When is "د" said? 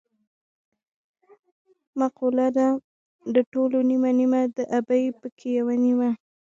3.35-3.37, 4.57-4.59